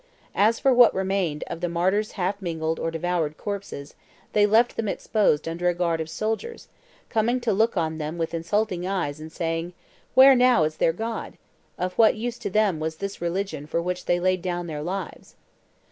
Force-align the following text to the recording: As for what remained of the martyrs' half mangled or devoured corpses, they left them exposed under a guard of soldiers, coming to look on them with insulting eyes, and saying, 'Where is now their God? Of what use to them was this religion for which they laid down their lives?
As 0.33 0.57
for 0.59 0.73
what 0.73 0.95
remained 0.95 1.43
of 1.45 1.61
the 1.61 1.69
martyrs' 1.69 2.13
half 2.13 2.41
mangled 2.41 2.79
or 2.79 2.89
devoured 2.89 3.37
corpses, 3.37 3.93
they 4.33 4.47
left 4.47 4.75
them 4.75 4.87
exposed 4.87 5.47
under 5.47 5.69
a 5.69 5.75
guard 5.75 6.01
of 6.01 6.09
soldiers, 6.09 6.69
coming 7.07 7.39
to 7.41 7.53
look 7.53 7.77
on 7.77 7.99
them 7.99 8.17
with 8.17 8.33
insulting 8.33 8.87
eyes, 8.87 9.19
and 9.19 9.31
saying, 9.31 9.73
'Where 10.15 10.31
is 10.31 10.39
now 10.39 10.67
their 10.69 10.91
God? 10.91 11.37
Of 11.77 11.93
what 11.99 12.15
use 12.15 12.39
to 12.39 12.49
them 12.49 12.79
was 12.79 12.95
this 12.95 13.21
religion 13.21 13.67
for 13.67 13.79
which 13.79 14.05
they 14.05 14.19
laid 14.19 14.41
down 14.41 14.65
their 14.65 14.81
lives? 14.81 15.35